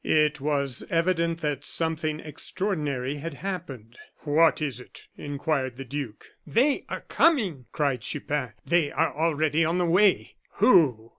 It 0.03 0.41
was 0.41 0.83
evident 0.89 1.41
that 1.41 1.63
something 1.63 2.21
extraordinary 2.21 3.17
had 3.17 3.35
happened. 3.35 3.99
"What 4.21 4.59
is 4.59 4.79
it?" 4.79 5.03
inquired 5.15 5.77
the 5.77 5.85
duke. 5.85 6.25
"They 6.43 6.85
are 6.89 7.01
coming!" 7.01 7.65
cried 7.71 8.01
Chupin; 8.01 8.53
"they 8.65 8.91
are 8.91 9.15
already 9.15 9.63
on 9.63 9.77
the 9.77 9.85
way!" 9.85 10.37
"Who? 10.53 11.09